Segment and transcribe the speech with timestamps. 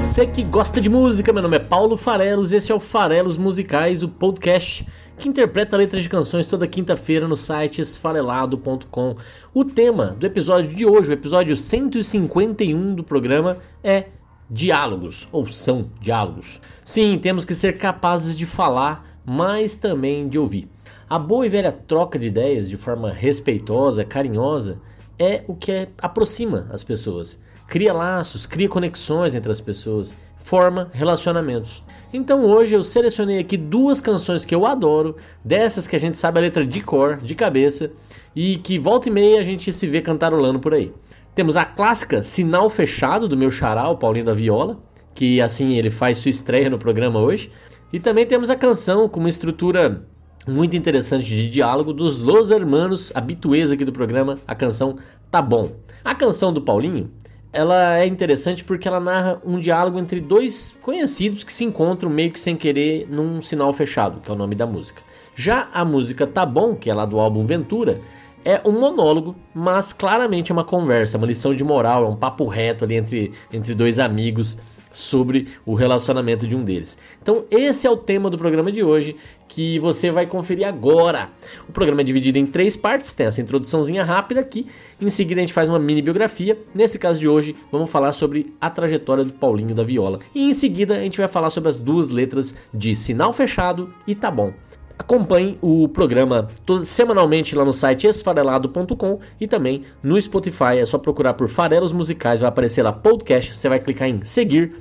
[0.00, 4.00] Você que gosta de música, meu nome é Paulo Farelos, esse é o Farelos Musicais,
[4.00, 4.86] o podcast
[5.18, 9.16] que interpreta letras de canções toda quinta-feira no site esfarelado.com.
[9.52, 14.06] O tema do episódio de hoje, o episódio 151 do programa, é
[14.48, 16.60] diálogos, ou são diálogos.
[16.84, 20.68] Sim, temos que ser capazes de falar, mas também de ouvir.
[21.10, 24.80] A boa e velha troca de ideias de forma respeitosa, carinhosa,
[25.18, 31.82] é o que aproxima as pessoas cria laços, cria conexões entre as pessoas, forma relacionamentos.
[32.12, 36.38] Então hoje eu selecionei aqui duas canções que eu adoro, dessas que a gente sabe
[36.38, 37.92] a letra de cor, de cabeça,
[38.34, 40.92] e que volta e meia a gente se vê cantarolando por aí.
[41.34, 44.78] Temos a clássica Sinal Fechado do meu xará, o Paulinho da Viola,
[45.14, 47.52] que assim ele faz sua estreia no programa hoje.
[47.92, 50.02] E também temos a canção com uma estrutura
[50.46, 54.96] muito interessante de diálogo dos Los Hermanos, habituês aqui do programa, a canção
[55.30, 55.72] Tá Bom.
[56.02, 57.10] A canção do Paulinho
[57.52, 62.32] ela é interessante porque ela narra um diálogo entre dois conhecidos que se encontram meio
[62.32, 65.02] que sem querer num sinal fechado, que é o nome da música.
[65.34, 68.00] Já a música Tá Bom, que é lá do álbum Ventura,
[68.44, 72.46] é um monólogo, mas claramente é uma conversa, uma lição de moral, é um papo
[72.46, 74.58] reto ali entre, entre dois amigos
[74.92, 76.98] sobre o relacionamento de um deles.
[77.22, 79.16] Então, esse é o tema do programa de hoje
[79.48, 81.30] que você vai conferir agora.
[81.68, 84.66] O programa é dividido em três partes, tem essa introduçãozinha rápida aqui,
[85.00, 86.58] em seguida a gente faz uma mini biografia.
[86.74, 90.20] Nesse caso de hoje, vamos falar sobre a trajetória do Paulinho da Viola.
[90.34, 94.14] E em seguida a gente vai falar sobre as duas letras de Sinal Fechado e
[94.14, 94.52] Tá Bom.
[94.98, 96.48] Acompanhe o programa
[96.84, 100.78] semanalmente lá no site esfarelado.com e também no Spotify.
[100.78, 103.54] É só procurar por Farelos Musicais, vai aparecer lá podcast.
[103.54, 104.74] Você vai clicar em seguir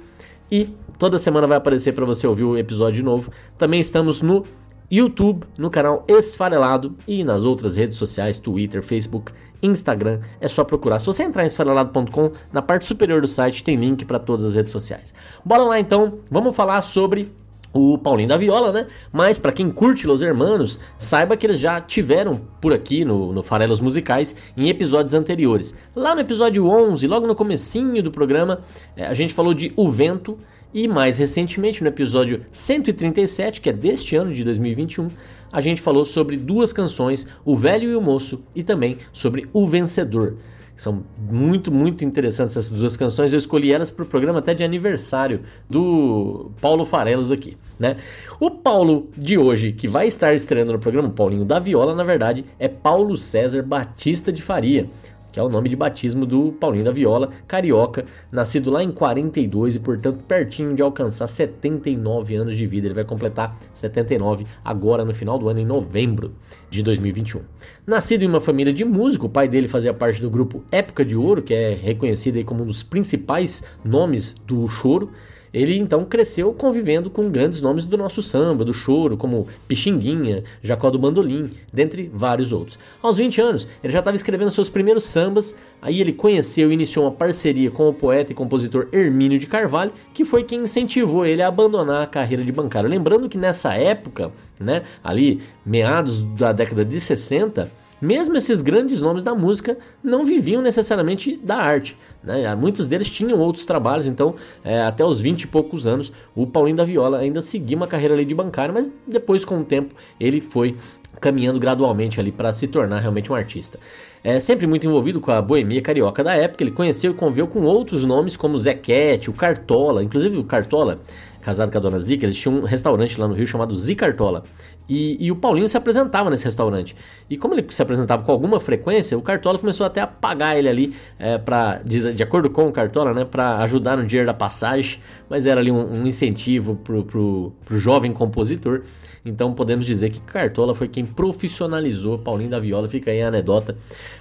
[0.51, 3.31] e toda semana vai aparecer para você ouvir o episódio novo.
[3.57, 4.43] Também estamos no
[4.89, 9.31] YouTube, no canal Esfarelado e nas outras redes sociais, Twitter, Facebook,
[9.61, 10.21] Instagram.
[10.39, 10.99] É só procurar.
[10.99, 14.55] Se você entrar em esfarelado.com, na parte superior do site tem link para todas as
[14.55, 15.13] redes sociais.
[15.45, 17.31] Bora lá então, vamos falar sobre
[17.77, 18.87] o Paulinho da Viola, né?
[19.11, 23.43] Mas para quem curte Los Hermanos, saiba que eles já tiveram por aqui no, no
[23.43, 25.75] Farelos Musicais em episódios anteriores.
[25.95, 28.61] Lá no episódio 11, logo no comecinho do programa,
[28.95, 30.37] é, a gente falou de O Vento
[30.73, 35.09] e mais recentemente no episódio 137, que é deste ano de 2021,
[35.51, 39.67] a gente falou sobre duas canções, O Velho e o Moço e também sobre O
[39.67, 40.35] Vencedor.
[40.77, 43.33] São muito, muito interessantes essas duas canções.
[43.33, 47.97] Eu escolhi elas para o programa até de aniversário do Paulo Farelos aqui, né?
[48.39, 52.03] O Paulo de hoje, que vai estar estreando no programa, o Paulinho da Viola, na
[52.03, 54.87] verdade, é Paulo César Batista de Faria
[55.37, 59.75] que é o nome de batismo do Paulinho da Viola, carioca, nascido lá em 42
[59.75, 62.87] e, portanto, pertinho de alcançar 79 anos de vida.
[62.87, 66.33] Ele vai completar 79 agora no final do ano, em novembro
[66.71, 67.41] de 2021.
[67.85, 71.15] Nascido em uma família de músico, o pai dele fazia parte do grupo Época de
[71.15, 75.11] Ouro, que é reconhecido como um dos principais nomes do choro.
[75.57, 80.91] Ele então cresceu convivendo com grandes nomes do nosso samba, do choro, como Pixinguinha, Jacó
[80.91, 82.77] do Bandolim, dentre vários outros.
[83.01, 87.05] Aos 20 anos, ele já estava escrevendo seus primeiros sambas, aí ele conheceu e iniciou
[87.05, 91.41] uma parceria com o poeta e compositor Hermínio de Carvalho, que foi quem incentivou ele
[91.41, 92.87] a abandonar a carreira de bancário.
[92.87, 97.67] Lembrando que nessa época, né, ali meados da década de 60,
[98.01, 101.97] mesmo esses grandes nomes da música não viviam necessariamente da arte.
[102.23, 102.53] Né?
[102.55, 106.77] Muitos deles tinham outros trabalhos, então é, até os 20 e poucos anos o Paulinho
[106.77, 110.41] da Viola ainda seguia uma carreira ali de bancário, mas depois com o tempo ele
[110.41, 110.75] foi
[111.19, 113.79] caminhando gradualmente ali para se tornar realmente um artista.
[114.23, 117.63] É sempre muito envolvido com a boemia carioca da época, ele conheceu e conviveu com
[117.63, 120.99] outros nomes como Zequete, o Cartola, inclusive o Cartola
[121.47, 124.43] casado com a dona Zica, eles tinham um restaurante lá no Rio chamado Zicartola.
[124.89, 126.95] E, e, o Paulinho se apresentava nesse restaurante.
[127.29, 130.69] E como ele se apresentava com alguma frequência, o Cartola começou até a pagar ele
[130.69, 134.99] ali, é, pra, de, acordo com o Cartola, né, para ajudar no dinheiro da passagem.
[135.29, 138.83] Mas era ali um, um incentivo pro, pro jovem compositor.
[139.25, 142.87] Então podemos dizer que Cartola foi quem profissionalizou Paulinho da Viola.
[142.87, 143.75] Fica aí a anedota.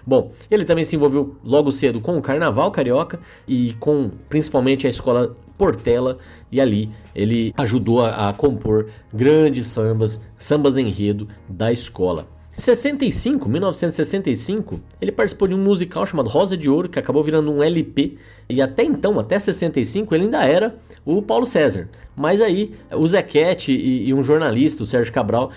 [0.04, 4.90] Bom, ele também se envolveu logo cedo com o Carnaval Carioca e com principalmente a
[4.90, 6.19] escola Portela.
[6.50, 12.29] E ali ele ajudou a, a compor grandes sambas, sambas enredo da escola.
[12.56, 17.53] Em 65, 1965, ele participou de um musical chamado Rosa de Ouro, que acabou virando
[17.53, 18.17] um LP.
[18.49, 20.75] E até então, até 65, ele ainda era
[21.05, 21.87] o Paulo César.
[22.17, 25.52] Mas aí o Zequete e, e um jornalista, o Sérgio Cabral,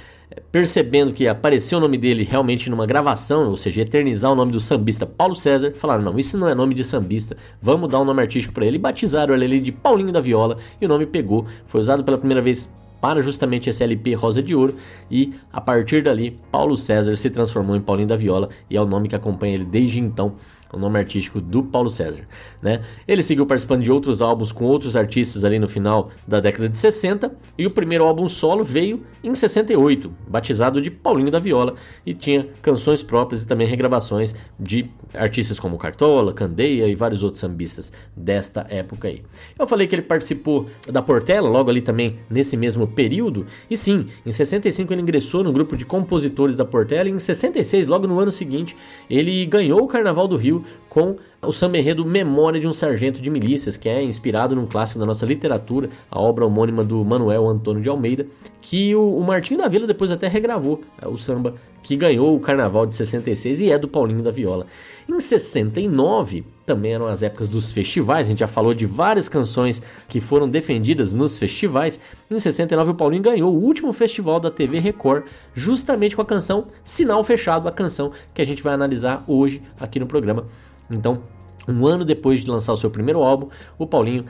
[0.51, 4.59] percebendo que apareceu o nome dele realmente numa gravação, ou seja, eternizar o nome do
[4.59, 8.21] sambista Paulo César, falaram: não, isso não é nome de sambista, vamos dar um nome
[8.21, 8.77] artístico para ele.
[8.77, 12.69] Batizaram ele de Paulinho da Viola e o nome pegou, foi usado pela primeira vez
[13.01, 14.75] para justamente esse LP Rosa de Ouro
[15.09, 18.85] e a partir dali Paulo César se transformou em Paulinho da Viola e é o
[18.85, 20.35] nome que acompanha ele desde então
[20.71, 22.27] o nome artístico do Paulo César.
[22.61, 22.81] Né?
[23.07, 26.77] Ele seguiu participando de outros álbuns com outros artistas ali no final da década de
[26.77, 31.75] 60 e o primeiro álbum solo veio em 68, batizado de Paulinho da Viola
[32.05, 37.41] e tinha canções próprias e também regravações de artistas como Cartola, Candeia e vários outros
[37.41, 39.23] sambistas desta época aí.
[39.57, 44.07] Eu falei que ele participou da Portela logo ali também nesse mesmo período e sim,
[44.25, 48.19] em 65 ele ingressou no grupo de compositores da Portela e em 66, logo no
[48.19, 48.77] ano seguinte,
[49.09, 50.58] ele ganhou o Carnaval do Rio
[50.89, 54.99] com o samba enredo Memória de um Sargento de Milícias, que é inspirado num clássico
[54.99, 58.27] da nossa literatura, a obra homônima do Manuel Antônio de Almeida,
[58.61, 62.39] que o, o Martinho da Vila depois até regravou é, o samba que ganhou o
[62.41, 64.67] Carnaval de 66 e é do Paulinho da Viola.
[65.07, 69.81] Em 69, também eram as épocas dos festivais, a gente já falou de várias canções
[70.09, 71.99] que foram defendidas nos festivais.
[72.29, 75.23] Em 69, o Paulinho ganhou o último festival da TV Record,
[75.55, 79.99] justamente com a canção Sinal Fechado, a canção que a gente vai analisar hoje aqui
[79.99, 80.45] no programa.
[80.89, 81.21] Então,
[81.67, 84.25] um ano depois de lançar o seu primeiro álbum, o Paulinho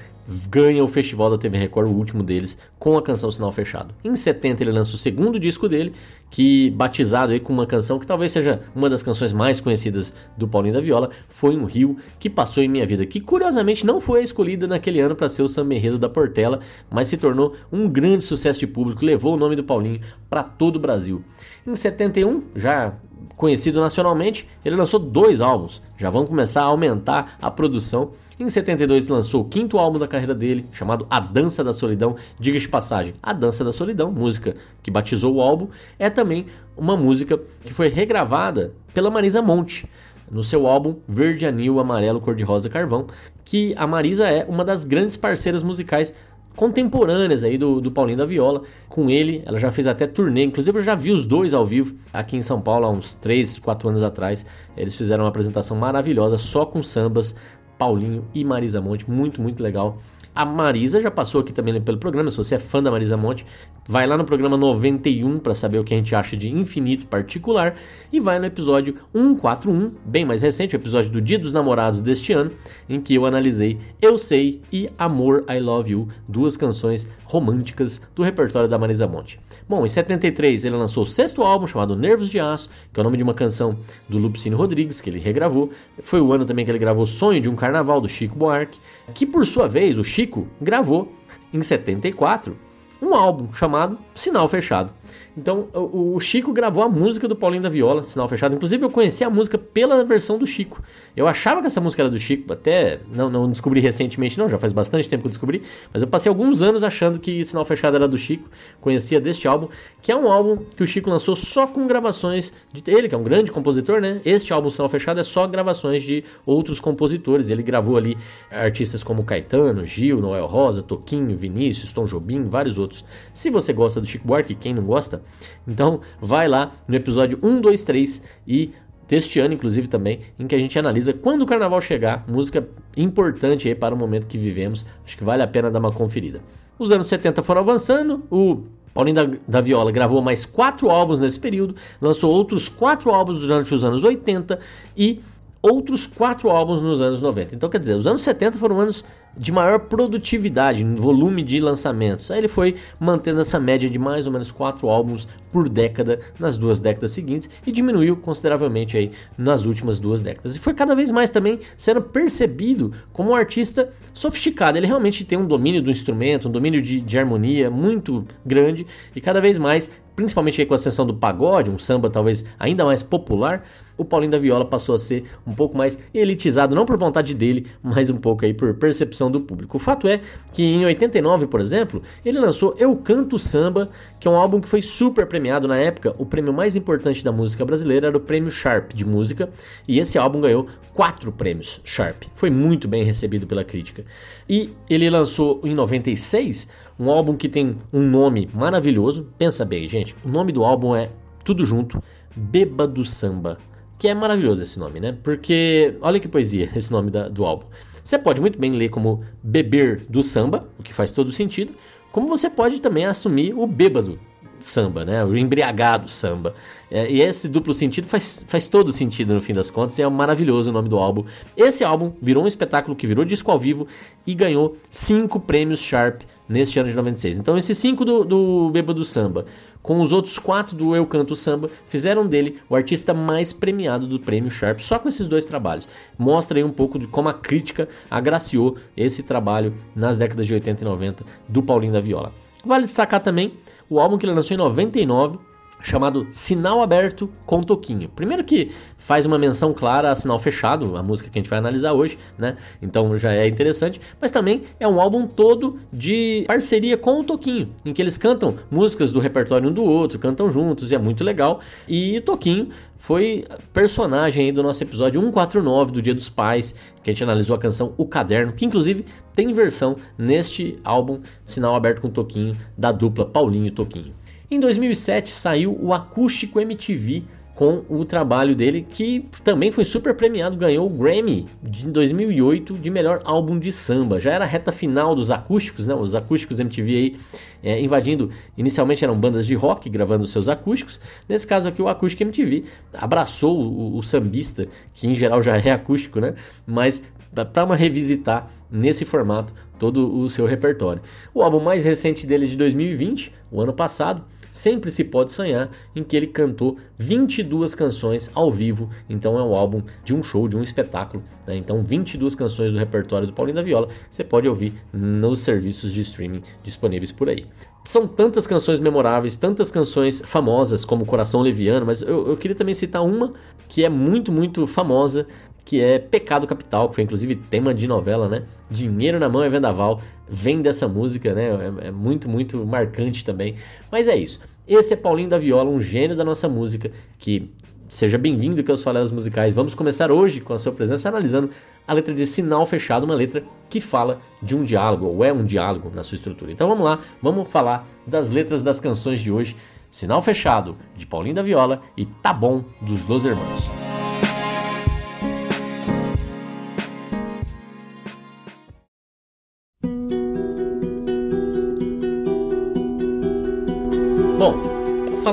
[0.49, 3.95] ganha o Festival da TV Record, o último deles, com a canção Sinal Fechado.
[4.03, 5.93] Em 70 ele lança o segundo disco dele,
[6.29, 10.47] que batizado aí com uma canção que talvez seja uma das canções mais conhecidas do
[10.47, 14.21] Paulinho da Viola, foi um rio que passou em minha vida, que curiosamente não foi
[14.21, 16.59] escolhida naquele ano para ser o samba enredo da Portela,
[16.91, 20.75] mas se tornou um grande sucesso de público, levou o nome do Paulinho para todo
[20.75, 21.23] o Brasil.
[21.65, 22.93] Em 71, já
[23.35, 25.81] conhecido nacionalmente, ele lançou dois álbuns.
[25.97, 28.11] Já vão começar a aumentar a produção.
[28.39, 32.15] Em 72 lançou o quinto álbum da carreira dele, chamado A Dança da Solidão.
[32.39, 35.67] Diga de passagem, A Dança da Solidão, música que batizou o álbum,
[35.97, 39.87] é também uma música que foi regravada pela Marisa Monte
[40.31, 43.07] no seu álbum Verde Anil Amarelo Cor de Rosa Carvão,
[43.43, 46.13] que a Marisa é uma das grandes parceiras musicais
[46.55, 48.63] contemporâneas aí do, do Paulinho da Viola.
[48.87, 51.95] Com ele, ela já fez até turnê, inclusive eu já vi os dois ao vivo
[52.11, 54.45] aqui em São Paulo há uns 3, 4 anos atrás.
[54.75, 57.35] Eles fizeram uma apresentação maravilhosa só com sambas,
[57.77, 59.97] Paulinho e Marisa Monte, muito, muito legal.
[60.39, 62.31] A Marisa já passou aqui também pelo programa.
[62.31, 63.45] Se você é fã da Marisa Monte,
[63.85, 67.75] vai lá no programa 91 para saber o que a gente acha de infinito particular.
[68.09, 72.31] E vai no episódio 141, bem mais recente, o episódio do Dia dos Namorados deste
[72.31, 72.51] ano,
[72.87, 78.23] em que eu analisei Eu Sei e Amor I Love You, duas canções românticas do
[78.23, 79.39] repertório da Marisa Monte.
[79.67, 83.03] Bom, em 73 ele lançou o sexto álbum chamado Nervos de Aço, que é o
[83.03, 83.77] nome de uma canção
[84.07, 85.69] do Lupicínio Rodrigues, que ele regravou.
[86.01, 88.79] Foi o ano também que ele gravou Sonho de um Carnaval, do Chico Buarque,
[89.13, 90.28] que por sua vez o Chico
[90.61, 91.11] gravou
[91.53, 92.55] em 74
[93.01, 94.91] um álbum chamado Sinal Fechado.
[95.37, 98.55] Então, o, Chico gravou a música do Paulinho da Viola, Sinal Fechado.
[98.55, 100.83] Inclusive, eu conheci a música pela versão do Chico.
[101.19, 104.57] Eu achava que essa música era do Chico, até não, não descobri recentemente, não, já
[104.57, 105.63] faz bastante tempo que eu descobri.
[105.91, 108.49] Mas eu passei alguns anos achando que Sinal Fechado era do Chico.
[108.79, 109.67] Conhecia deste álbum,
[110.01, 113.17] que é um álbum que o Chico lançou só com gravações de ele, que é
[113.17, 114.21] um grande compositor, né?
[114.23, 117.49] Este álbum Sinal Fechado é só gravações de outros compositores.
[117.49, 118.17] Ele gravou ali
[118.49, 123.03] artistas como Caetano, Gil, Noel Rosa, Toquinho, Vinícius, Tom Jobim, vários outros.
[123.33, 125.21] Se você gosta do Chico Buarque, quem não gosta,
[125.67, 128.71] então vai lá no episódio 1, 2, 3 e
[129.09, 133.67] deste ano, inclusive também, em que a gente analisa quando o carnaval chegar, música importante
[133.67, 134.85] aí para o momento que vivemos.
[135.03, 136.39] Acho que vale a pena dar uma conferida.
[136.77, 138.63] Os anos 70 foram avançando, o
[138.93, 143.73] Paulinho da, da, Viola gravou mais quatro álbuns nesse período, lançou outros quatro álbuns durante
[143.73, 144.59] os anos 80
[144.95, 145.19] e
[145.61, 147.55] outros quatro álbuns nos anos 90.
[147.55, 149.03] Então, quer dizer, os anos 70 foram anos
[149.39, 152.29] de maior produtividade, volume de lançamentos.
[152.29, 156.57] Aí ele foi mantendo essa média de mais ou menos quatro álbuns por década nas
[156.57, 160.57] duas décadas seguintes e diminuiu consideravelmente aí nas últimas duas décadas.
[160.57, 164.77] E foi cada vez mais também sendo percebido como um artista sofisticado.
[164.77, 169.21] Ele realmente tem um domínio do instrumento, um domínio de, de harmonia muito grande e
[169.21, 173.63] cada vez mais, principalmente com a ascensão do pagode, um samba talvez ainda mais popular,
[173.97, 177.67] o Paulinho da Viola passou a ser um pouco mais elitizado, não por vontade dele,
[177.81, 179.77] mas um pouco aí por percepção do público.
[179.77, 180.19] O fato é
[180.53, 184.67] que em 89, por exemplo, ele lançou Eu Canto Samba, que é um álbum que
[184.67, 186.13] foi super premiado na época.
[186.17, 189.49] O prêmio mais importante da música brasileira era o Prêmio Sharp de música,
[189.87, 192.23] e esse álbum ganhou quatro prêmios Sharp.
[192.35, 194.03] Foi muito bem recebido pela crítica.
[194.49, 196.67] E ele lançou em 96
[196.99, 199.27] um álbum que tem um nome maravilhoso.
[199.37, 201.09] Pensa bem, gente, o nome do álbum é
[201.43, 202.03] tudo junto,
[202.35, 203.57] Beba do Samba
[203.99, 205.15] que é maravilhoso esse nome, né?
[205.21, 207.65] Porque olha que poesia esse nome da, do álbum.
[208.01, 211.73] Você pode muito bem ler como Beber do Samba, o que faz todo sentido,
[212.11, 214.17] como você pode também assumir o bêbado
[214.61, 215.23] samba, né?
[215.23, 216.55] O embriagado samba.
[216.89, 220.09] É, e esse duplo sentido faz, faz todo sentido no fim das contas, e é
[220.09, 221.23] maravilhoso o nome do álbum.
[221.55, 223.87] Esse álbum virou um espetáculo que virou disco ao vivo
[224.25, 227.37] e ganhou cinco prêmios Sharp neste ano de 96.
[227.37, 229.45] Então, esses cinco do, do Bêbado Samba,
[229.83, 234.19] com os outros quatro do Eu Canto Samba, fizeram dele o artista mais premiado do
[234.19, 235.87] prêmio Sharp, só com esses dois trabalhos.
[236.17, 240.83] Mostra aí um pouco de como a crítica agraciou esse trabalho nas décadas de 80
[240.83, 242.33] e 90 do Paulinho da Viola.
[242.65, 243.53] Vale destacar também
[243.89, 245.39] o álbum que ele lançou em 99,
[245.81, 248.09] chamado Sinal Aberto com Toquinho.
[248.09, 251.59] Primeiro que faz uma menção clara a Sinal Fechado, a música que a gente vai
[251.59, 252.57] analisar hoje, né?
[252.81, 257.73] Então já é interessante, mas também é um álbum todo de parceria com o Toquinho,
[257.85, 261.23] em que eles cantam músicas do repertório um do outro, cantam juntos e é muito
[261.23, 261.59] legal.
[261.87, 267.13] E Toquinho foi personagem aí do nosso episódio 149 do Dia dos Pais, que a
[267.13, 272.09] gente analisou a canção O Caderno, que inclusive tem versão neste álbum Sinal Aberto com
[272.09, 274.18] Toquinho da dupla Paulinho e Toquinho.
[274.51, 280.57] Em 2007 saiu o Acústico MTV com o trabalho dele, que também foi super premiado,
[280.57, 284.19] ganhou o Grammy de 2008 de melhor álbum de samba.
[284.19, 285.93] Já era a reta final dos acústicos, né?
[285.93, 287.15] Os acústicos MTV aí
[287.61, 288.31] é, invadindo.
[288.57, 290.99] Inicialmente eram bandas de rock gravando seus acústicos.
[291.27, 295.69] Nesse caso aqui, o Acústico MTV abraçou o, o sambista, que em geral já é
[295.69, 296.33] acústico, né?
[296.65, 301.01] Mas para uma revisitar nesse formato todo o seu repertório.
[301.33, 304.23] O álbum mais recente dele é de 2020, o ano passado
[304.59, 309.55] Sempre se pode sonhar em que ele cantou 22 canções ao vivo, então é um
[309.55, 311.23] álbum de um show, de um espetáculo.
[311.47, 311.55] Né?
[311.55, 316.01] Então, 22 canções do repertório do Paulinho da Viola você pode ouvir nos serviços de
[316.01, 317.45] streaming disponíveis por aí.
[317.85, 322.75] São tantas canções memoráveis, tantas canções famosas como Coração Leviano, mas eu, eu queria também
[322.75, 323.31] citar uma
[323.69, 325.25] que é muito, muito famosa,
[325.69, 328.41] que é Pecado Capital, que foi inclusive tema de novela, né?
[328.71, 331.45] Dinheiro na mão é vendaval, vem dessa música, né?
[331.83, 333.55] É, é, muito, muito marcante também.
[333.91, 334.39] Mas é isso.
[334.67, 337.51] Esse é Paulinho da Viola, um gênio da nossa música, que
[337.87, 339.53] seja bem-vindo que aos Falélias Musicais.
[339.53, 341.51] Vamos começar hoje com a sua presença analisando
[341.87, 345.45] a letra de Sinal Fechado, uma letra que fala de um diálogo, ou é um
[345.45, 346.51] diálogo na sua estrutura.
[346.51, 349.55] Então vamos lá, vamos falar das letras das canções de hoje.
[349.91, 353.69] Sinal Fechado, de Paulinho da Viola e Tá Bom, dos Los Hermanos.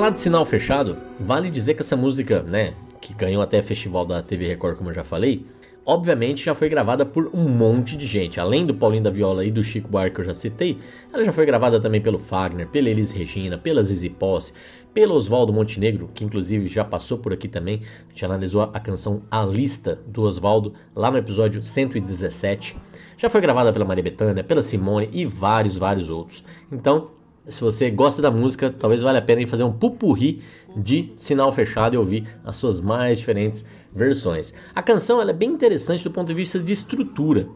[0.07, 4.21] Falar de sinal fechado, vale dizer que essa música, né, que ganhou até festival da
[4.21, 5.45] TV Record, como eu já falei,
[5.85, 8.39] obviamente já foi gravada por um monte de gente.
[8.39, 10.77] Além do Paulinho da Viola e do Chico Buarque que eu já citei,
[11.11, 14.53] ela já foi gravada também pelo Fagner, pela Elis Regina, pela Zizi Posse,
[14.93, 17.81] pelo Oswaldo Montenegro, que inclusive já passou por aqui também.
[18.05, 22.77] A gente analisou a canção A Lista do Oswaldo lá no episódio 117.
[23.17, 26.45] Já foi gravada pela Maria Bethânia, pela Simone e vários, vários outros.
[26.71, 27.16] Então,
[27.47, 30.41] se você gosta da música, talvez valha a pena fazer um pupurri
[30.75, 34.53] de sinal fechado e ouvir as suas mais diferentes versões.
[34.75, 37.47] A canção é bem interessante do ponto de vista de estrutura.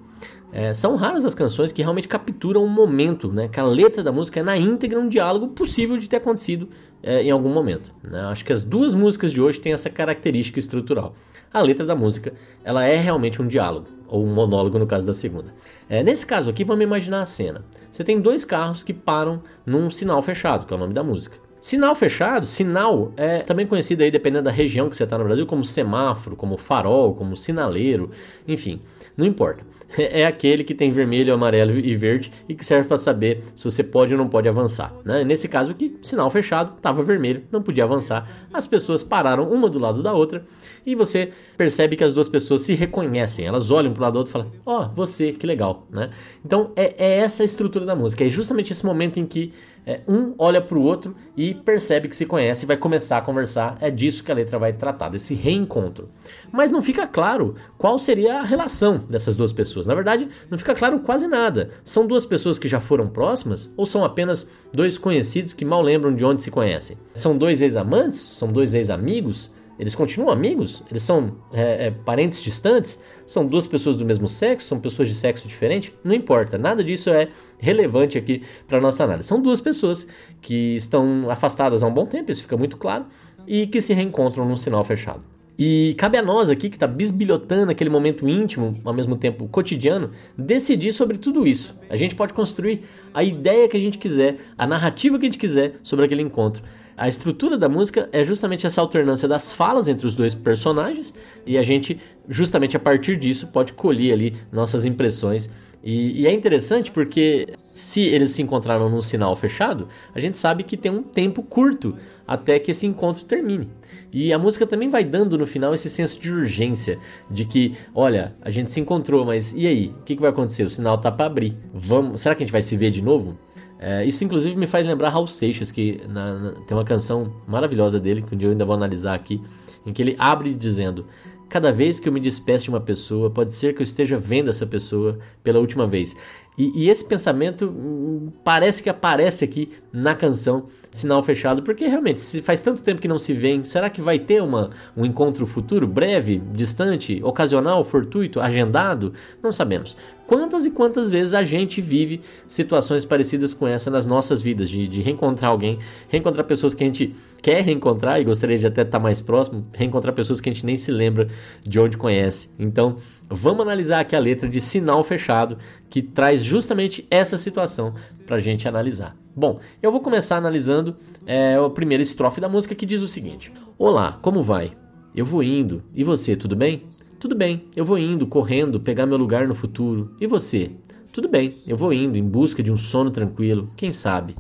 [0.53, 3.47] É, são raras as canções que realmente capturam um momento, né?
[3.47, 6.67] que a letra da música é na íntegra um diálogo possível de ter acontecido
[7.01, 7.93] é, em algum momento.
[8.03, 8.19] Né?
[8.21, 11.15] Acho que as duas músicas de hoje têm essa característica estrutural.
[11.53, 12.33] A letra da música
[12.63, 15.53] ela é realmente um diálogo, ou um monólogo no caso da segunda.
[15.89, 17.63] É, nesse caso aqui, vamos imaginar a cena.
[17.89, 21.37] Você tem dois carros que param num sinal fechado, que é o nome da música.
[21.61, 25.45] Sinal fechado, sinal é também conhecido aí, dependendo da região que você está no Brasil,
[25.45, 28.11] como semáforo, como farol, como sinaleiro,
[28.47, 28.81] enfim,
[29.15, 29.63] não importa.
[29.97, 33.83] É aquele que tem vermelho, amarelo e verde e que serve para saber se você
[33.83, 34.93] pode ou não pode avançar.
[35.03, 35.23] Né?
[35.23, 38.27] Nesse caso aqui, sinal fechado, estava vermelho, não podia avançar.
[38.53, 40.45] As pessoas pararam uma do lado da outra
[40.85, 43.45] e você percebe que as duas pessoas se reconhecem.
[43.45, 45.85] Elas olham para o lado do outro e falam: Ó, oh, você, que legal.
[45.89, 46.09] Né?
[46.45, 48.25] Então é, é essa a estrutura da música.
[48.25, 49.53] É justamente esse momento em que
[49.85, 53.21] é, um olha para o outro e percebe que se conhece e vai começar a
[53.21, 53.77] conversar.
[53.81, 56.09] É disso que a letra vai tratar, desse reencontro.
[56.51, 59.87] Mas não fica claro qual seria a relação dessas duas pessoas.
[59.87, 61.71] Na verdade, não fica claro quase nada.
[61.83, 66.13] São duas pessoas que já foram próximas ou são apenas dois conhecidos que mal lembram
[66.13, 66.97] de onde se conhecem?
[67.13, 68.19] São dois ex-amantes?
[68.19, 69.51] São dois ex-amigos?
[69.79, 70.83] Eles continuam amigos?
[70.89, 73.01] Eles são é, é, parentes distantes?
[73.25, 74.67] São duas pessoas do mesmo sexo?
[74.67, 75.93] São pessoas de sexo diferente?
[76.03, 79.27] Não importa, nada disso é relevante aqui para nossa análise.
[79.27, 80.07] São duas pessoas
[80.41, 83.05] que estão afastadas há um bom tempo, isso fica muito claro,
[83.47, 85.23] e que se reencontram num sinal fechado.
[85.63, 90.09] E cabe a nós aqui, que está bisbilhotando aquele momento íntimo, ao mesmo tempo cotidiano,
[90.35, 91.77] decidir sobre tudo isso.
[91.87, 92.81] A gente pode construir
[93.13, 96.63] a ideia que a gente quiser, a narrativa que a gente quiser sobre aquele encontro.
[97.01, 101.15] A estrutura da música é justamente essa alternância das falas entre os dois personagens
[101.47, 105.49] e a gente, justamente a partir disso, pode colher ali nossas impressões.
[105.83, 110.61] E, e é interessante porque se eles se encontraram num sinal fechado, a gente sabe
[110.61, 113.67] que tem um tempo curto até que esse encontro termine.
[114.13, 116.99] E a música também vai dando no final esse senso de urgência,
[117.31, 119.87] de que, olha, a gente se encontrou, mas e aí?
[119.87, 120.65] O que, que vai acontecer?
[120.65, 121.57] O sinal tá para abrir.
[121.73, 123.39] Vamos, será que a gente vai se ver de novo?
[123.83, 127.99] É, isso inclusive me faz lembrar Raul Seixas, que na, na, tem uma canção maravilhosa
[127.99, 129.41] dele, que um dia eu ainda vou analisar aqui,
[129.83, 131.07] em que ele abre dizendo:
[131.49, 134.51] Cada vez que eu me despeço de uma pessoa, pode ser que eu esteja vendo
[134.51, 136.15] essa pessoa pela última vez.
[136.57, 142.19] E, e esse pensamento hum, parece que aparece aqui na canção Sinal Fechado, porque realmente,
[142.19, 145.47] se faz tanto tempo que não se vê, será que vai ter uma, um encontro
[145.47, 149.13] futuro, breve, distante, ocasional, fortuito, agendado?
[149.41, 149.95] Não sabemos.
[150.27, 154.87] Quantas e quantas vezes a gente vive situações parecidas com essa nas nossas vidas, de,
[154.87, 155.79] de reencontrar alguém,
[156.09, 160.13] reencontrar pessoas que a gente quer reencontrar e gostaria de até estar mais próximo, reencontrar
[160.13, 161.29] pessoas que a gente nem se lembra
[161.63, 162.49] de onde conhece.
[162.59, 162.97] Então,
[163.31, 165.57] vamos analisar aqui a letra de Sinal Fechado,
[165.89, 167.95] que traz justamente essa situação
[168.25, 169.15] para a gente analisar.
[169.35, 170.95] Bom, eu vou começar analisando
[171.25, 174.73] é, a primeira estrofe da música que diz o seguinte: Olá, como vai?
[175.15, 175.83] Eu vou indo.
[175.93, 176.83] E você, tudo bem?
[177.19, 180.15] Tudo bem, eu vou indo, correndo, pegar meu lugar no futuro.
[180.19, 180.71] E você?
[181.13, 183.69] Tudo bem, eu vou indo, em busca de um sono tranquilo.
[183.75, 184.35] Quem sabe?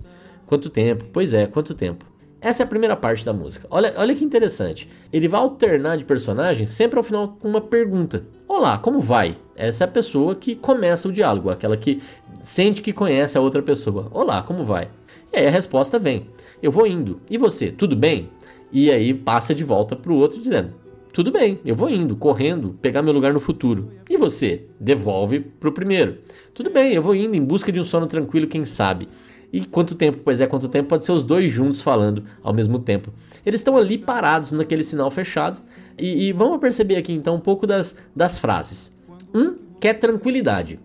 [0.45, 1.05] Quanto tempo?
[1.13, 2.10] Pois é, quanto tempo?
[2.41, 3.67] Essa é a primeira parte da música.
[3.69, 4.89] Olha, olha que interessante.
[5.13, 8.25] Ele vai alternar de personagem sempre ao final com uma pergunta.
[8.47, 9.37] Olá, como vai?
[9.55, 12.01] Essa é a pessoa que começa o diálogo, aquela que
[12.41, 14.07] sente que conhece a outra pessoa.
[14.11, 14.89] Olá, como vai?
[15.31, 16.31] E aí a resposta vem:
[16.63, 17.21] Eu vou indo.
[17.29, 18.27] E você, tudo bem?
[18.71, 20.73] E aí passa de volta para o outro dizendo:
[21.13, 23.91] Tudo bem, eu vou indo, correndo, pegar meu lugar no futuro.
[24.09, 24.65] E você?
[24.79, 26.17] Devolve para o primeiro.
[26.55, 29.07] Tudo bem, eu vou indo em busca de um sono tranquilo, quem sabe?
[29.51, 30.19] E quanto tempo?
[30.23, 33.11] Pois é, quanto tempo pode ser os dois juntos falando ao mesmo tempo.
[33.45, 35.59] Eles estão ali parados naquele sinal fechado.
[35.99, 38.97] E, e vamos perceber aqui então um pouco das, das frases.
[39.33, 40.79] Um quer tranquilidade,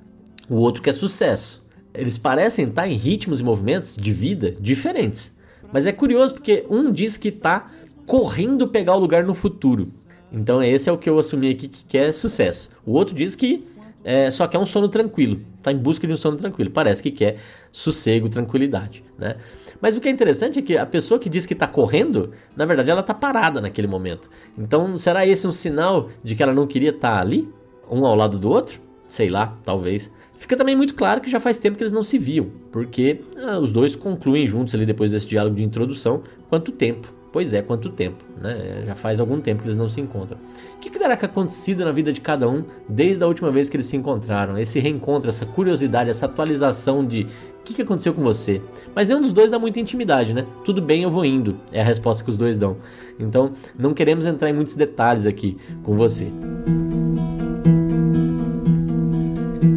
[0.49, 1.65] o outro quer sucesso.
[1.95, 5.37] Eles parecem estar em ritmos e movimentos de vida diferentes.
[5.73, 7.71] Mas é curioso porque um diz que está
[8.05, 9.87] correndo pegar o lugar no futuro.
[10.33, 12.71] Então esse é o que eu assumi aqui que quer sucesso.
[12.85, 13.65] O outro diz que
[14.07, 16.71] é, só quer um sono tranquilo, está em busca de um sono tranquilo.
[16.71, 17.39] Parece que quer
[17.73, 19.35] sossego, tranquilidade, né?
[19.81, 22.65] Mas o que é interessante é que a pessoa que diz que está correndo, na
[22.65, 24.31] verdade, ela está parada naquele momento.
[24.57, 27.49] Então, será esse um sinal de que ela não queria estar tá ali,
[27.91, 28.81] um ao lado do outro?
[29.09, 30.09] Sei lá, talvez.
[30.39, 33.59] Fica também muito claro que já faz tempo que eles não se viam, porque ah,
[33.59, 37.91] os dois concluem juntos ali depois desse diálogo de introdução quanto tempo Pois é, quanto
[37.91, 38.85] tempo, né?
[38.87, 40.39] Já faz algum tempo que eles não se encontram.
[40.75, 43.77] O que, que terá acontecido na vida de cada um desde a última vez que
[43.77, 44.57] eles se encontraram?
[44.59, 48.63] Esse reencontro, essa curiosidade, essa atualização de o que, que aconteceu com você?
[48.95, 50.47] Mas nenhum dos dois dá muita intimidade, né?
[50.65, 51.59] Tudo bem, eu vou indo.
[51.73, 52.77] É a resposta que os dois dão.
[53.19, 56.31] Então, não queremos entrar em muitos detalhes aqui com você.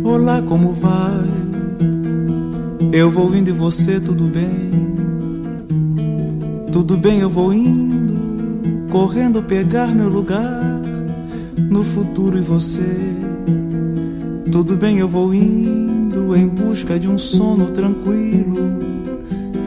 [0.04, 1.28] Olá, como vai?
[2.94, 4.89] Eu vou indo e você, tudo bem?
[6.72, 10.80] Tudo bem, eu vou indo, correndo pegar meu lugar
[11.58, 12.96] no futuro e você.
[14.52, 18.80] Tudo bem, eu vou indo em busca de um sono tranquilo.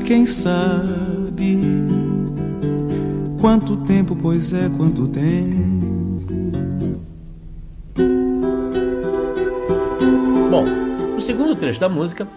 [0.04, 1.60] Quem sabe
[3.40, 5.72] quanto tempo, pois é, quanto tempo.
[10.48, 10.64] Bom,
[11.16, 12.28] o segundo trecho da música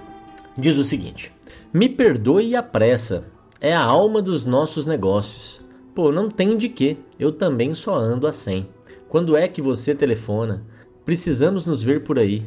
[0.58, 1.32] diz o seguinte:
[1.72, 3.35] Me perdoe a pressa
[3.66, 5.60] é a alma dos nossos negócios.
[5.96, 8.68] Pô, não tem de quê, eu também só ando a 100.
[9.10, 10.64] Quando é que você telefona?
[11.04, 12.46] Precisamos nos ver por aí.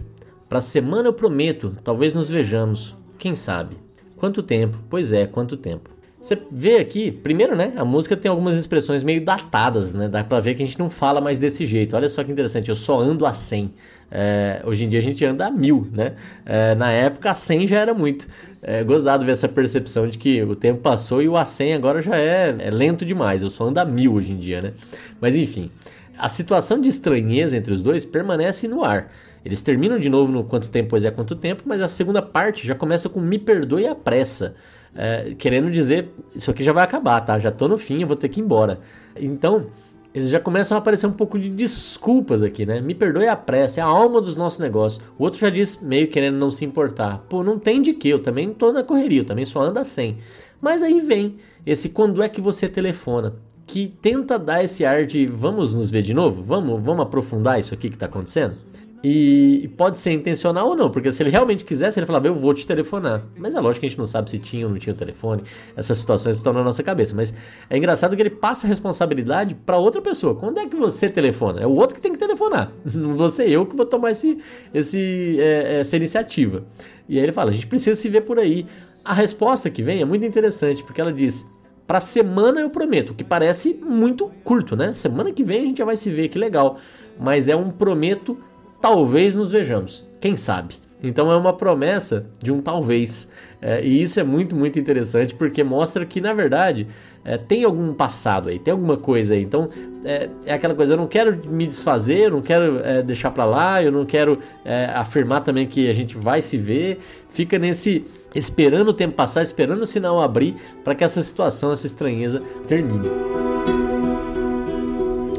[0.48, 2.94] Pra semana eu prometo, talvez nos vejamos.
[3.18, 3.76] Quem sabe?
[4.16, 4.78] Quanto tempo?
[4.88, 5.90] Pois é, quanto tempo.
[6.22, 7.72] Você vê aqui, primeiro, né?
[7.76, 10.06] A música tem algumas expressões meio datadas, né?
[10.06, 11.96] Dá pra ver que a gente não fala mais desse jeito.
[11.96, 13.74] Olha só que interessante, eu só ando a 100.
[14.10, 16.14] É, hoje em dia a gente anda a mil, né?
[16.44, 18.26] É, na época a 100 já era muito.
[18.62, 22.00] É gozado ver essa percepção de que o tempo passou e o a 100 agora
[22.00, 23.42] já é, é lento demais.
[23.42, 24.72] Eu só ando a mil hoje em dia, né?
[25.20, 25.70] Mas enfim,
[26.18, 29.12] a situação de estranheza entre os dois permanece no ar.
[29.44, 32.66] Eles terminam de novo no quanto tempo, pois é quanto tempo, mas a segunda parte
[32.66, 34.54] já começa com me perdoe a pressa.
[34.94, 37.38] É, querendo dizer, isso aqui já vai acabar, tá?
[37.38, 38.80] Já tô no fim, eu vou ter que ir embora.
[39.16, 39.66] Então,
[40.18, 42.80] eles já começam a aparecer um pouco de desculpas aqui, né?
[42.80, 45.02] Me perdoe a pressa, é a alma dos nossos negócios.
[45.18, 47.24] O outro já diz, meio querendo não se importar.
[47.28, 49.84] Pô, não tem de que, eu também tô na correria, eu também só ando a
[49.84, 50.18] 100.
[50.60, 55.26] Mas aí vem esse quando é que você telefona, que tenta dar esse ar de
[55.26, 56.42] vamos nos ver de novo?
[56.42, 58.56] Vamos, vamos aprofundar isso aqui que está acontecendo?
[59.02, 62.52] E pode ser intencional ou não, porque se ele realmente quisesse, ele falava, eu vou
[62.52, 63.22] te telefonar.
[63.36, 65.44] Mas é lógico que a gente não sabe se tinha ou não tinha o telefone,
[65.76, 67.14] essas situações estão na nossa cabeça.
[67.14, 67.32] Mas
[67.70, 70.34] é engraçado que ele passa a responsabilidade para outra pessoa.
[70.34, 71.60] Quando é que você telefona?
[71.60, 72.72] É o outro que tem que telefonar.
[72.92, 74.38] Não vou ser eu que vou tomar esse,
[74.74, 76.64] esse, é, essa iniciativa.
[77.08, 78.66] E aí ele fala, a gente precisa se ver por aí.
[79.04, 81.48] A resposta que vem é muito interessante, porque ela diz,
[81.86, 84.92] para semana eu prometo, que parece muito curto, né?
[84.92, 86.78] Semana que vem a gente já vai se ver, que legal.
[87.18, 88.38] Mas é um prometo
[88.80, 90.06] talvez nos vejamos.
[90.20, 90.74] Quem sabe?
[91.02, 93.30] Então é uma promessa de um talvez.
[93.60, 96.86] É, e isso é muito, muito interessante porque mostra que, na verdade,
[97.24, 99.42] é, tem algum passado aí, tem alguma coisa aí.
[99.42, 99.68] Então
[100.04, 103.44] é, é aquela coisa: eu não quero me desfazer, eu não quero é, deixar para
[103.44, 107.00] lá, eu não quero é, afirmar também que a gente vai se ver.
[107.30, 111.86] Fica nesse esperando o tempo passar, esperando o sinal abrir para que essa situação, essa
[111.86, 113.08] estranheza termine.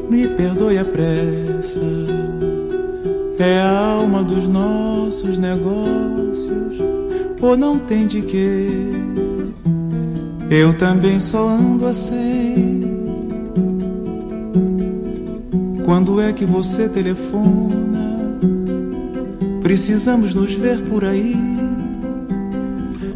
[0.10, 1.80] Me perdoe a pressa
[3.44, 6.78] é a alma dos nossos negócios,
[7.42, 8.68] ou não tem de quê?
[10.50, 12.82] Eu também só ando assim.
[15.86, 17.80] Quando é que você telefona?
[19.62, 21.36] Precisamos nos ver por aí.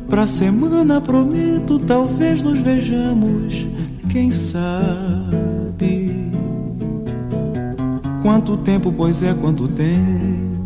[0.08, 3.68] Pra semana prometo, talvez nos vejamos,
[4.10, 5.53] quem sabe.
[8.24, 10.64] Quanto tempo, pois é, quanto tempo.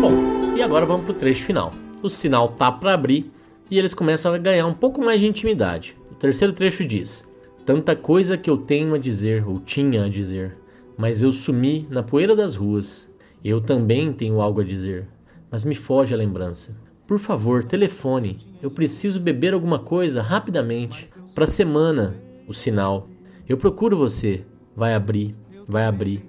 [0.00, 1.74] Bom, e agora vamos pro trecho final.
[2.02, 3.30] O sinal tá para abrir
[3.70, 5.94] e eles começam a ganhar um pouco mais de intimidade.
[6.10, 7.30] O terceiro trecho diz:
[7.66, 10.56] Tanta coisa que eu tenho a dizer, ou tinha a dizer,
[10.96, 13.14] mas eu sumi na poeira das ruas.
[13.44, 15.06] Eu também tenho algo a dizer,
[15.50, 16.74] mas me foge a lembrança.
[17.06, 18.38] Por favor, telefone.
[18.62, 21.10] Eu preciso beber alguma coisa rapidamente.
[21.34, 23.08] Para semana, o sinal.
[23.48, 24.44] Eu procuro você.
[24.74, 25.34] Vai abrir,
[25.66, 26.24] vai abrir.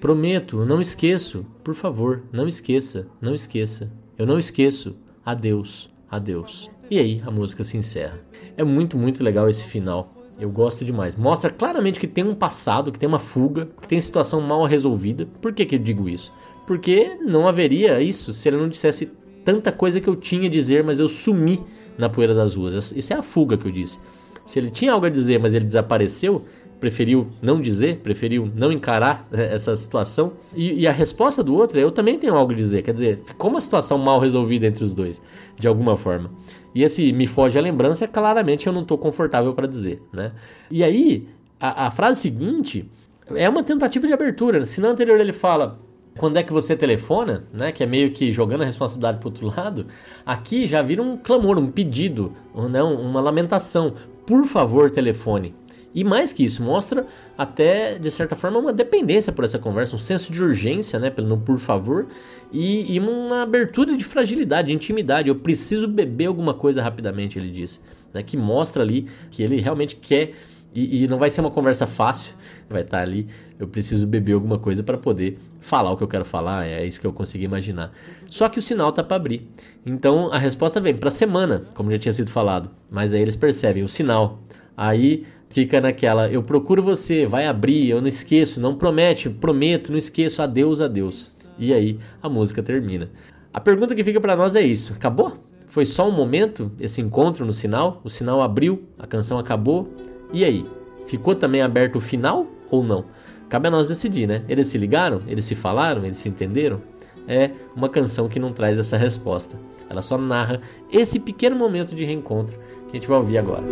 [0.00, 1.46] Prometo, não esqueço.
[1.62, 3.92] Por favor, não esqueça, não esqueça.
[4.18, 4.96] Eu não esqueço.
[5.24, 6.70] Adeus, adeus.
[6.90, 8.20] E aí a música se encerra.
[8.56, 10.12] É muito, muito legal esse final.
[10.38, 11.14] Eu gosto demais.
[11.14, 15.26] Mostra claramente que tem um passado, que tem uma fuga, que tem situação mal resolvida.
[15.40, 16.32] Por que, que eu digo isso?
[16.66, 19.12] Porque não haveria isso se ele não dissesse
[19.44, 21.62] tanta coisa que eu tinha a dizer, mas eu sumi
[21.96, 22.92] na poeira das ruas.
[22.92, 24.00] Isso é a fuga que eu disse.
[24.46, 26.44] Se ele tinha algo a dizer, mas ele desapareceu,
[26.80, 30.32] preferiu não dizer, preferiu não encarar essa situação.
[30.54, 32.82] E, e, a resposta do outro é: eu também tenho algo a dizer.
[32.82, 35.22] Quer dizer, como a situação mal resolvida entre os dois,
[35.58, 36.30] de alguma forma.
[36.74, 40.02] E esse me foge a lembrança, claramente eu não estou confortável para dizer.
[40.12, 40.32] Né?
[40.70, 41.28] E aí,
[41.60, 42.90] a, a frase seguinte
[43.34, 44.66] é uma tentativa de abertura.
[44.66, 45.78] Se na anterior ele fala
[46.18, 49.46] quando é que você telefona, né, que é meio que jogando a responsabilidade para outro
[49.46, 49.86] lado,
[50.26, 52.32] aqui já vira um clamor, um pedido,
[52.70, 53.94] né, uma lamentação
[54.26, 55.54] por favor, telefone.
[55.94, 57.06] E mais que isso, mostra
[57.36, 61.36] até, de certa forma, uma dependência por essa conversa, um senso de urgência, né, pelo
[61.36, 62.06] por favor,
[62.50, 65.28] e, e uma abertura de fragilidade, de intimidade.
[65.28, 67.80] Eu preciso beber alguma coisa rapidamente, ele disse.
[68.12, 70.32] Né, que mostra ali que ele realmente quer,
[70.74, 72.34] e, e não vai ser uma conversa fácil,
[72.68, 73.26] vai estar ali,
[73.58, 77.00] eu preciso beber alguma coisa para poder falar o que eu quero falar, é isso
[77.00, 77.92] que eu consegui imaginar.
[78.26, 79.48] Só que o sinal tá para abrir.
[79.86, 83.82] Então a resposta vem para semana, como já tinha sido falado, mas aí eles percebem
[83.82, 84.40] o sinal.
[84.76, 89.98] Aí fica naquela, eu procuro você, vai abrir, eu não esqueço, não promete, prometo, não
[89.98, 91.30] esqueço, adeus, adeus.
[91.58, 93.08] E aí a música termina.
[93.54, 95.36] A pergunta que fica para nós é isso: acabou?
[95.68, 98.00] Foi só um momento esse encontro no sinal?
[98.04, 99.88] O sinal abriu, a canção acabou.
[100.32, 100.66] E aí?
[101.06, 103.04] Ficou também aberto o final ou não?
[103.52, 104.40] Cabe a nós decidir, né?
[104.48, 105.20] Eles se ligaram?
[105.26, 106.06] Eles se falaram?
[106.06, 106.80] Eles se entenderam?
[107.28, 109.58] É uma canção que não traz essa resposta.
[109.90, 113.62] Ela só narra esse pequeno momento de reencontro que a gente vai ouvir agora.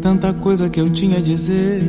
[0.00, 1.82] Tanta coisa que eu tinha a dizer,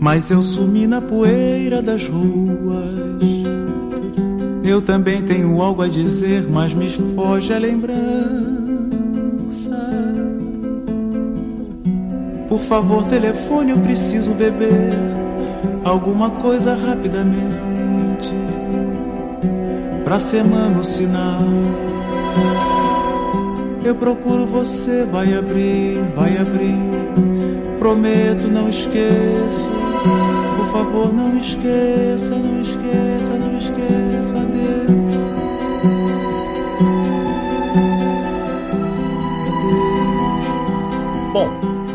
[0.00, 3.20] mas eu sumi na poeira das ruas.
[4.64, 8.51] Eu também tenho algo a dizer, mas me foge a lembrança.
[12.52, 14.90] Por favor, telefone, eu preciso beber
[15.82, 18.28] alguma coisa rapidamente.
[20.04, 21.40] Pra semana o sinal.
[23.82, 26.76] Eu procuro você, vai abrir, vai abrir.
[27.78, 29.66] Prometo, não esqueço.
[30.58, 34.51] Por favor, não esqueça, não esqueça, não esqueça.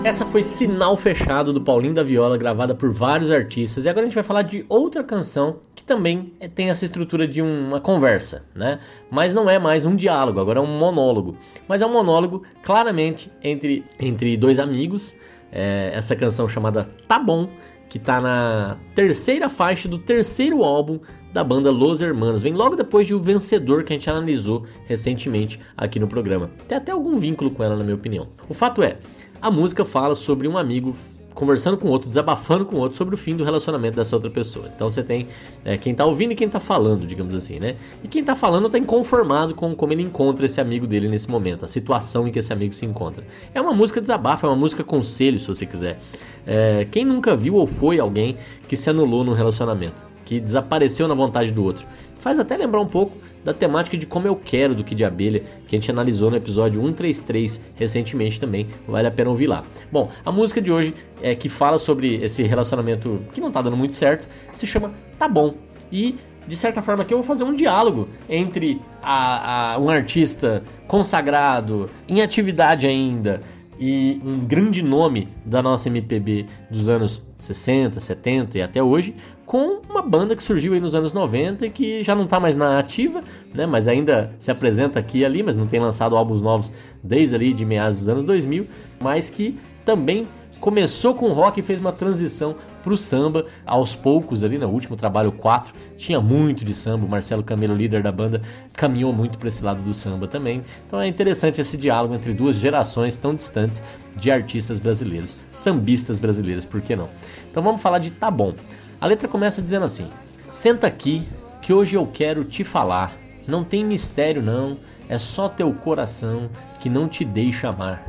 [0.08, 3.84] Essa foi Sinal Fechado do Paulinho da Viola, gravada por vários artistas.
[3.84, 7.42] E agora a gente vai falar de outra canção que também tem essa estrutura de
[7.42, 8.80] uma conversa, né?
[9.12, 11.36] Mas não é mais um diálogo, agora é um monólogo.
[11.68, 15.14] Mas é um monólogo claramente entre, entre dois amigos.
[15.52, 17.50] É, essa canção chamada Tá Bom,
[17.90, 21.02] que tá na terceira faixa do terceiro álbum
[21.38, 22.42] da banda Los Hermanos.
[22.42, 26.50] Vem logo depois de O Vencedor, que a gente analisou recentemente aqui no programa.
[26.68, 28.26] Tem até algum vínculo com ela, na minha opinião.
[28.50, 28.98] O fato é,
[29.40, 30.96] a música fala sobre um amigo
[31.36, 34.72] conversando com outro, desabafando com outro sobre o fim do relacionamento dessa outra pessoa.
[34.76, 35.28] Então você tem
[35.64, 37.76] é, quem tá ouvindo e quem tá falando, digamos assim, né?
[38.04, 41.64] E quem tá falando tá inconformado com como ele encontra esse amigo dele nesse momento,
[41.64, 43.24] a situação em que esse amigo se encontra.
[43.54, 46.00] É uma música desabafo, é uma música conselho, se você quiser.
[46.48, 51.14] É, quem nunca viu ou foi alguém que se anulou num relacionamento, que desapareceu na
[51.14, 51.86] vontade do outro?
[52.20, 55.42] Faz até lembrar um pouco da temática de como eu quero do que de abelha,
[55.66, 59.64] que a gente analisou no episódio 133 recentemente também, vale a pena ouvir lá.
[59.90, 63.78] Bom, a música de hoje é que fala sobre esse relacionamento que não tá dando
[63.78, 65.54] muito certo, se chama Tá Bom.
[65.90, 70.62] E de certa forma aqui eu vou fazer um diálogo entre a, a, um artista
[70.86, 73.42] consagrado, em atividade ainda,
[73.80, 79.82] e um grande nome da nossa MPB dos anos 60, 70 e até hoje, com
[79.90, 82.80] uma banda que surgiu aí nos anos 90 e que já não está mais na
[82.80, 86.72] ativa, né, mas ainda se apresenta aqui e ali, mas não tem lançado álbuns novos
[87.04, 88.66] desde ali de meados dos anos 2000,
[89.02, 90.28] mas que também
[90.60, 92.56] começou com rock e fez uma transição
[92.88, 97.10] para o samba aos poucos ali no último trabalho 4 tinha muito de samba o
[97.10, 98.42] Marcelo Camelo líder da banda
[98.74, 100.64] caminhou muito para esse lado do samba também.
[100.88, 103.84] Então é interessante esse diálogo entre duas gerações tão distantes
[104.16, 107.10] de artistas brasileiros sambistas brasileiros por que não?
[107.52, 108.54] Então vamos falar de tá bom.
[109.02, 110.08] A letra começa dizendo assim
[110.50, 111.28] senta aqui
[111.62, 113.14] que hoje eu quero te falar.
[113.46, 114.78] Não tem mistério não.
[115.10, 118.02] É só teu coração que não te deixa amar.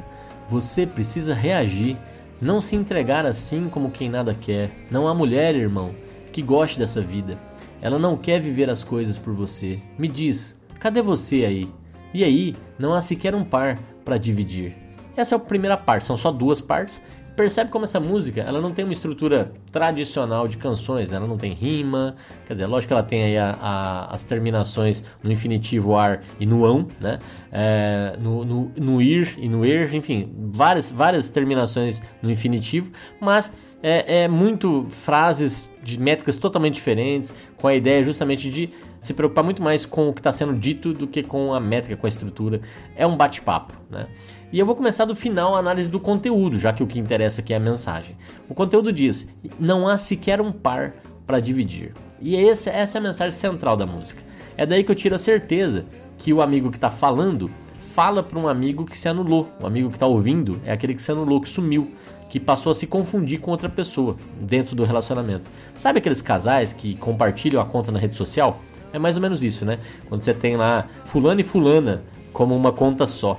[0.48, 1.96] Você precisa reagir
[2.40, 4.70] não se entregar assim como quem nada quer.
[4.90, 5.94] Não há mulher, irmão,
[6.32, 7.38] que goste dessa vida.
[7.80, 9.80] Ela não quer viver as coisas por você.
[9.98, 11.68] Me diz, cadê você aí?
[12.14, 14.74] E aí, não há sequer um par para dividir.
[15.16, 17.02] Essa é a primeira parte, são só duas partes
[17.38, 21.18] percebe como essa música ela não tem uma estrutura tradicional de canções, né?
[21.18, 25.04] ela não tem rima, quer dizer, lógico que ela tem aí a, a, as terminações
[25.22, 27.20] no infinitivo ar e no ão, né?
[27.50, 33.54] É, no, no, no, ir e no er, enfim, várias, várias terminações no infinitivo, mas
[33.82, 39.44] é, é muito frases de métricas totalmente diferentes, com a ideia justamente de se preocupar
[39.44, 42.08] muito mais com o que está sendo dito do que com a métrica, com a
[42.08, 42.60] estrutura.
[42.96, 44.06] É um bate-papo, né?
[44.52, 47.40] E eu vou começar do final a análise do conteúdo, já que o que interessa
[47.40, 48.16] aqui é a mensagem.
[48.48, 50.94] O conteúdo diz: não há sequer um par
[51.26, 51.94] para dividir.
[52.20, 54.22] E essa, essa é a mensagem central da música.
[54.56, 55.84] É daí que eu tiro a certeza
[56.18, 57.50] que o amigo que está falando
[57.94, 59.48] fala para um amigo que se anulou.
[59.60, 61.90] O amigo que está ouvindo é aquele que se anulou, que sumiu,
[62.28, 65.44] que passou a se confundir com outra pessoa dentro do relacionamento.
[65.74, 68.60] Sabe aqueles casais que compartilham a conta na rede social?
[68.92, 69.78] É mais ou menos isso, né?
[70.08, 72.02] Quando você tem lá fulano e fulana
[72.32, 73.36] como uma conta só.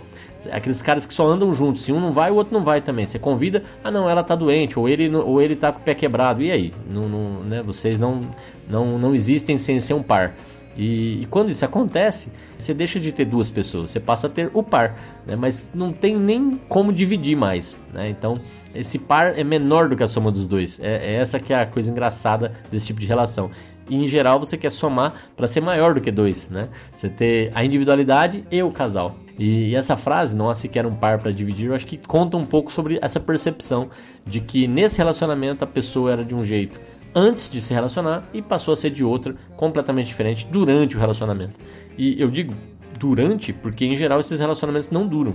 [0.52, 3.06] Aqueles caras que só andam juntos, se um não vai, o outro não vai também.
[3.06, 5.94] Você convida, ah não, ela tá doente, ou ele, ou ele tá com o pé
[5.94, 6.42] quebrado.
[6.42, 6.74] E aí?
[6.90, 7.62] Não, não, né?
[7.62, 8.22] Vocês não,
[8.70, 10.34] não, não existem sem ser um par.
[10.78, 14.50] E, e, quando isso acontece, você deixa de ter duas pessoas, você passa a ter
[14.54, 15.36] o par, né?
[15.36, 17.80] mas não tem nem como dividir mais.
[17.94, 18.10] Né?
[18.10, 18.40] Então,
[18.74, 20.80] esse par é menor do que a soma dos dois.
[20.80, 23.52] É, é essa que é a coisa engraçada desse tipo de relação.
[23.90, 26.70] E em geral você quer somar para ser maior do que dois, né?
[26.94, 29.16] Você ter a individualidade e o casal.
[29.38, 32.38] E, e essa frase, não há sequer um par para dividir, eu acho que conta
[32.38, 33.90] um pouco sobre essa percepção
[34.26, 36.80] de que nesse relacionamento a pessoa era de um jeito
[37.14, 41.54] antes de se relacionar e passou a ser de outra completamente diferente durante o relacionamento.
[41.98, 42.54] E eu digo
[43.00, 45.34] durante porque em geral esses relacionamentos não duram.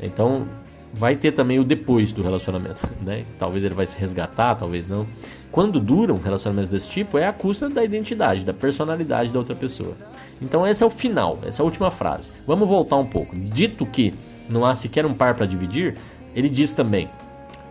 [0.00, 0.46] Então
[0.92, 3.24] vai ter também o depois do relacionamento, né?
[3.38, 5.06] Talvez ele vai se resgatar, talvez não.
[5.50, 9.94] Quando duram relacionamentos desse tipo é a custa da identidade, da personalidade da outra pessoa.
[10.40, 12.30] Então esse é o final, essa é a última frase.
[12.46, 13.34] Vamos voltar um pouco.
[13.36, 14.14] Dito que
[14.48, 15.96] não há sequer um par para dividir,
[16.34, 17.08] ele diz também: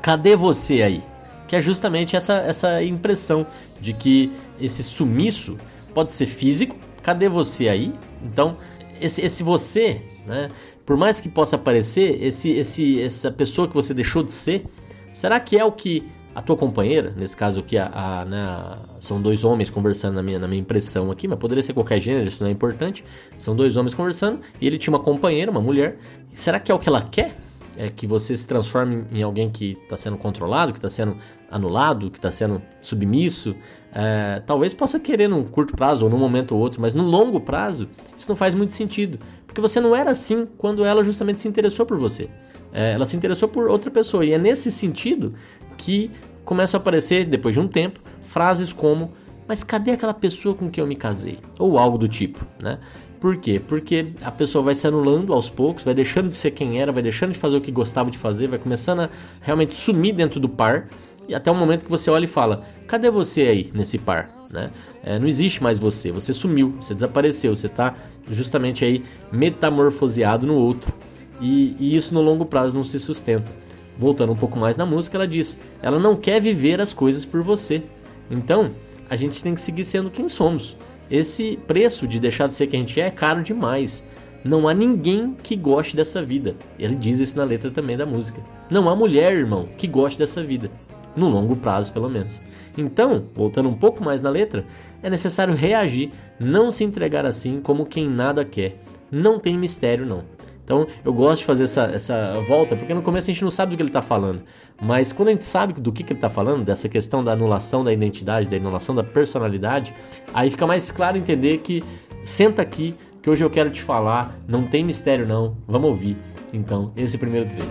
[0.01, 1.03] Cadê você aí?
[1.47, 3.45] Que é justamente essa, essa impressão
[3.79, 5.57] de que esse sumiço
[5.93, 6.75] pode ser físico.
[7.01, 7.93] Cadê você aí?
[8.23, 8.57] Então,
[8.99, 10.49] esse, esse você, né,
[10.85, 14.65] por mais que possa parecer, esse, esse, essa pessoa que você deixou de ser,
[15.13, 19.21] será que é o que a tua companheira, nesse caso aqui, a, a, né, são
[19.21, 22.43] dois homens conversando na minha, na minha impressão aqui, mas poderia ser qualquer gênero, isso
[22.43, 23.05] não é importante.
[23.37, 25.97] São dois homens conversando e ele tinha uma companheira, uma mulher.
[26.33, 27.37] Será que é o que ela quer?
[27.77, 31.17] É que você se transforme em alguém que está sendo controlado, que está sendo
[31.49, 33.55] anulado, que está sendo submisso,
[33.93, 37.39] é, talvez possa querer num curto prazo ou num momento ou outro, mas no longo
[37.39, 41.47] prazo isso não faz muito sentido, porque você não era assim quando ela justamente se
[41.47, 42.29] interessou por você.
[42.73, 44.25] É, ela se interessou por outra pessoa.
[44.25, 45.33] E é nesse sentido
[45.77, 46.11] que
[46.43, 49.13] começam a aparecer, depois de um tempo, frases como:
[49.47, 51.39] Mas cadê aquela pessoa com quem eu me casei?
[51.57, 52.79] Ou algo do tipo, né?
[53.25, 53.59] Por quê?
[53.59, 57.01] Porque a pessoa vai se anulando aos poucos, vai deixando de ser quem era, vai
[57.01, 59.09] deixando de fazer o que gostava de fazer, vai começando a
[59.41, 60.89] realmente sumir dentro do par.
[61.27, 64.29] E até o momento que você olha e fala: cadê você aí nesse par?
[64.51, 64.69] Né?
[65.03, 67.95] É, não existe mais você, você sumiu, você desapareceu, você está
[68.29, 70.93] justamente aí metamorfoseado no outro.
[71.41, 73.51] E, e isso no longo prazo não se sustenta.
[73.97, 77.41] Voltando um pouco mais na música, ela diz: ela não quer viver as coisas por
[77.41, 77.81] você.
[78.29, 78.69] Então,
[79.09, 80.77] a gente tem que seguir sendo quem somos.
[81.09, 84.05] Esse preço de deixar de ser quem a gente é é caro demais.
[84.43, 86.55] Não há ninguém que goste dessa vida.
[86.77, 88.41] Ele diz isso na letra também da música.
[88.69, 90.69] Não há mulher, irmão, que goste dessa vida.
[91.15, 92.41] No longo prazo, pelo menos.
[92.77, 94.65] Então, voltando um pouco mais na letra,
[95.01, 98.77] é necessário reagir, não se entregar assim como quem nada quer.
[99.11, 100.23] Não tem mistério, não.
[100.65, 103.71] Então eu gosto de fazer essa, essa volta, porque no começo a gente não sabe
[103.71, 104.41] do que ele está falando.
[104.81, 107.83] Mas quando a gente sabe do que, que ele está falando, dessa questão da anulação
[107.83, 109.93] da identidade, da anulação da personalidade,
[110.33, 111.83] aí fica mais claro entender que
[112.25, 116.17] senta aqui, que hoje eu quero te falar, não tem mistério não, vamos ouvir.
[116.51, 117.69] Então, esse primeiro trecho.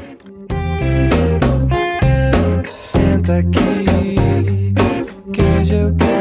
[2.66, 3.85] Senta aqui,
[5.33, 6.13] que hoje eu quero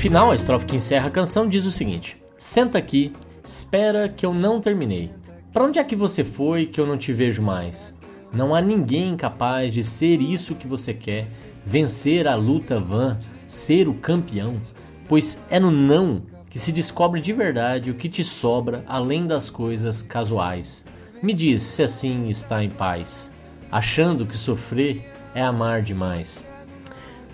[0.00, 3.12] final, a estrofe que encerra a canção, diz o seguinte: Senta aqui,
[3.44, 5.10] espera que eu não terminei.
[5.52, 7.94] Para onde é que você foi que eu não te vejo mais?
[8.32, 11.26] Não há ninguém capaz de ser isso que você quer,
[11.66, 14.58] vencer a luta vã, ser o campeão,
[15.06, 19.50] pois é no não que se descobre de verdade o que te sobra além das
[19.50, 20.82] coisas casuais.
[21.22, 23.30] Me diz se assim está em paz,
[23.70, 26.49] achando que sofrer é amar demais.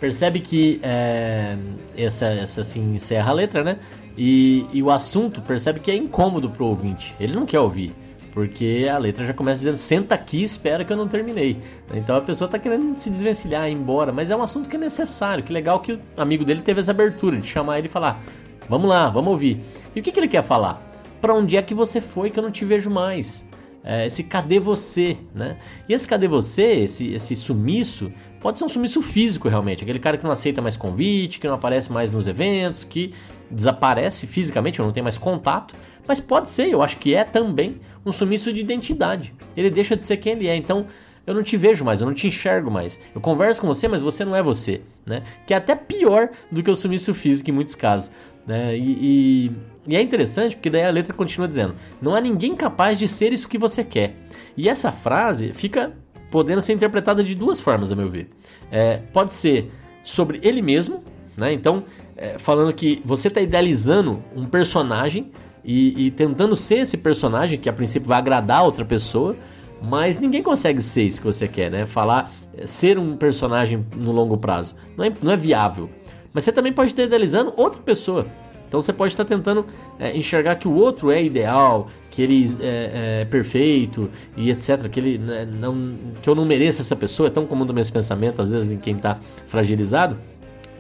[0.01, 1.57] Percebe que é,
[1.97, 3.79] essa, essa assim encerra a letra, né?
[4.17, 7.15] E, e o assunto percebe que é incômodo pro ouvinte.
[7.19, 7.95] Ele não quer ouvir.
[8.33, 11.57] Porque a letra já começa dizendo, senta aqui espera que eu não terminei.
[11.95, 14.13] Então a pessoa tá querendo se desvencilhar, ir embora.
[14.13, 15.43] Mas é um assunto que é necessário.
[15.43, 18.23] Que legal que o amigo dele teve essa abertura de chamar ele e falar:
[18.69, 19.63] Vamos lá, vamos ouvir.
[19.95, 20.83] E o que, que ele quer falar?
[21.19, 23.49] Para onde é que você foi que eu não te vejo mais?
[23.83, 25.57] É, esse cadê você, né?
[25.89, 28.13] E esse cadê você, esse, esse sumiço,
[28.47, 31.57] Pode ser um sumiço físico realmente, aquele cara que não aceita mais convite, que não
[31.57, 33.13] aparece mais nos eventos, que
[33.51, 35.75] desaparece fisicamente, ou não tem mais contato.
[36.07, 39.35] Mas pode ser, eu acho que é também um sumiço de identidade.
[39.57, 40.55] Ele deixa de ser quem ele é.
[40.55, 40.87] Então,
[41.27, 43.01] eu não te vejo mais, eu não te enxergo mais.
[43.13, 45.25] Eu converso com você, mas você não é você, né?
[45.45, 48.13] Que é até pior do que o sumiço físico em muitos casos.
[48.47, 48.79] Né?
[48.79, 49.53] E, e,
[49.89, 53.33] e, é interessante porque daí a letra continua dizendo: Não há ninguém capaz de ser
[53.33, 54.15] isso que você quer.
[54.57, 55.93] E essa frase fica
[56.31, 58.29] podendo ser interpretada de duas formas, a meu ver.
[58.71, 59.71] É, pode ser
[60.03, 61.03] sobre ele mesmo,
[61.37, 61.53] né?
[61.53, 61.85] Então,
[62.17, 65.31] é, falando que você está idealizando um personagem
[65.65, 69.37] e, e, tentando ser esse personagem que a princípio vai agradar outra pessoa,
[69.83, 71.87] mas ninguém consegue ser isso que você quer, né?
[71.87, 75.91] Falar é, ser um personagem no longo prazo não é, não é viável.
[76.33, 78.27] Mas você também pode estar idealizando outra pessoa.
[78.69, 79.65] Então você pode estar tentando
[79.99, 84.89] é, enxergar que o outro é ideal, que ele é, é perfeito e etc.
[84.89, 87.85] Que, ele, né, não, que eu não mereço essa pessoa, é tão comum do meu
[87.93, 90.17] pensamento, às vezes, em quem está fragilizado.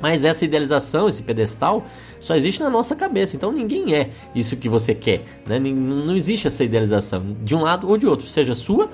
[0.00, 1.86] Mas essa idealização, esse pedestal,
[2.20, 3.36] só existe na nossa cabeça.
[3.36, 5.22] Então ninguém é isso que você quer.
[5.46, 5.58] Né?
[5.58, 8.28] Não existe essa idealização de um lado ou de outro.
[8.28, 8.90] Seja sua,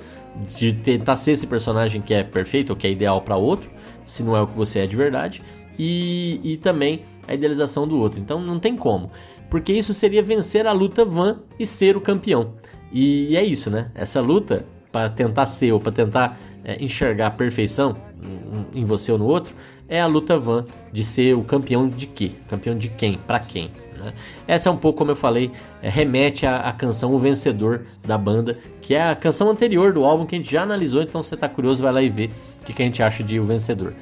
[0.56, 3.70] de tentar ser esse personagem que é perfeito ou que é ideal para outro,
[4.04, 5.42] se não é o que você é de verdade.
[5.78, 8.20] E, e também a idealização do outro.
[8.20, 9.10] Então não tem como
[9.52, 12.54] porque isso seria vencer a luta van e ser o campeão.
[12.90, 13.90] E é isso, né?
[13.94, 17.94] Essa luta para tentar ser ou para tentar é, enxergar a perfeição
[18.74, 19.54] em você ou no outro
[19.90, 22.30] é a luta van de ser o campeão de quê?
[22.48, 23.18] Campeão de quem?
[23.26, 23.70] Para quem?
[24.00, 24.14] Né?
[24.48, 25.50] Essa é um pouco, como eu falei,
[25.82, 30.02] é, remete à, à, canção O Vencedor da banda, que é a canção anterior do
[30.02, 31.02] álbum que a gente já analisou.
[31.02, 32.30] Então, se você está curioso, vai lá e vê
[32.62, 33.92] o que, que a gente acha de O Vencedor.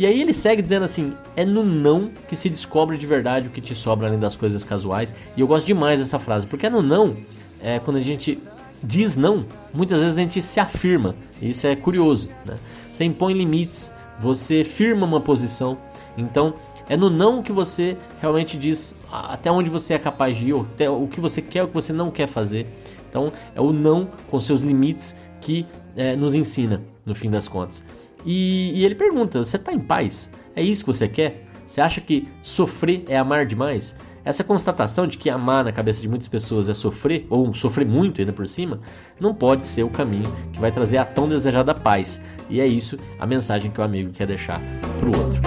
[0.00, 3.50] E aí ele segue dizendo assim: é no não que se descobre de verdade o
[3.50, 5.14] que te sobra além das coisas casuais.
[5.36, 7.18] E eu gosto demais dessa frase, porque é no não,
[7.60, 8.38] é, quando a gente
[8.82, 9.44] diz não,
[9.74, 11.14] muitas vezes a gente se afirma.
[11.42, 12.30] Isso é curioso.
[12.46, 12.56] Né?
[12.90, 15.76] Você impõe limites, você firma uma posição.
[16.16, 16.54] Então
[16.88, 20.88] é no não que você realmente diz até onde você é capaz de ir, até
[20.88, 22.66] o que você quer, o que você não quer fazer.
[23.10, 27.84] Então é o não com seus limites que é, nos ensina no fim das contas.
[28.24, 30.30] E, e ele pergunta: você está em paz?
[30.54, 31.46] É isso que você quer?
[31.66, 33.94] Você acha que sofrer é amar demais?
[34.24, 38.20] Essa constatação de que amar na cabeça de muitas pessoas é sofrer, ou sofrer muito
[38.20, 38.80] ainda por cima,
[39.18, 42.22] não pode ser o caminho que vai trazer a tão desejada paz.
[42.48, 44.60] E é isso a mensagem que o amigo quer deixar
[44.98, 45.40] para o outro.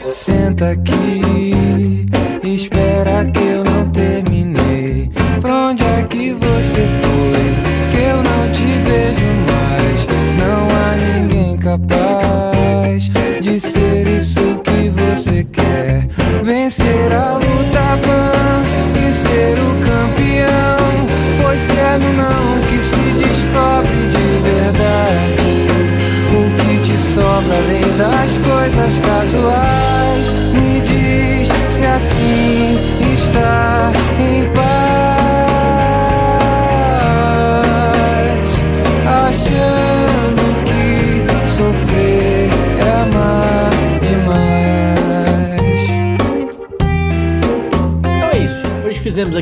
[0.00, 2.06] Senta aqui,
[2.42, 5.10] espera que eu não terminei.
[5.40, 6.53] Pra onde é que você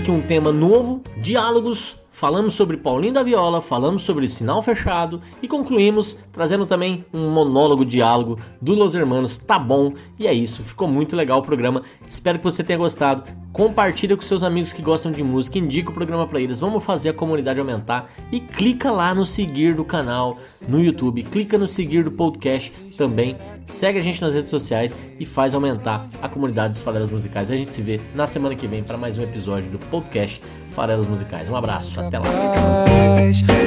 [0.03, 1.97] aqui um tema novo, diálogos.
[2.23, 7.85] Falamos sobre Paulinho da Viola, falamos sobre Sinal Fechado e concluímos trazendo também um monólogo
[7.85, 9.39] diálogo do Los Hermanos.
[9.39, 9.93] Tá bom?
[10.21, 10.63] E é isso.
[10.63, 11.83] Ficou muito legal o programa.
[12.09, 13.25] Espero que você tenha gostado.
[13.53, 16.61] Compartilha com seus amigos que gostam de música, indica o programa para eles.
[16.61, 21.59] Vamos fazer a comunidade aumentar e clica lá no seguir do canal no YouTube, clica
[21.59, 23.37] no seguir do podcast também.
[23.67, 27.51] Segue a gente nas redes sociais e faz aumentar a comunidade dos farelas musicais.
[27.51, 30.41] A gente se vê na semana que vem para mais um episódio do podcast
[30.75, 31.49] Farelas Musicais.
[31.49, 32.27] Um abraço, até lá.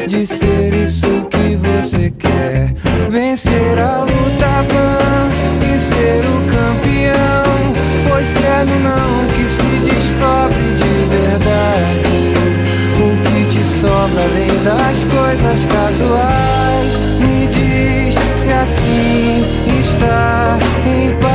[0.08, 2.74] de ser isso que você quer.
[3.10, 5.30] Vencer a luta vã
[5.64, 7.74] e ser o campeão.
[8.10, 12.16] Pois se é no não que se descobre de verdade.
[12.98, 16.92] O que te sobra além das coisas casuais?
[17.20, 19.46] Me diz se assim
[19.80, 21.35] está em paz.